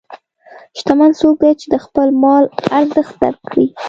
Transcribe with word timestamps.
شتمن 0.77 1.11
څوک 1.19 1.35
دی 1.43 1.51
چې 1.61 1.67
د 1.73 1.75
خپل 1.85 2.07
مال 2.21 2.43
ارزښت 2.77 3.13
درک 3.21 3.41
کړي. 3.51 3.67